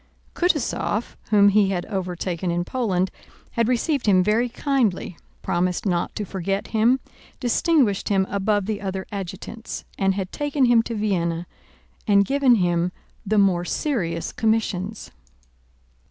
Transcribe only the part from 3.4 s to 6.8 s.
had received him very kindly, promised not to forget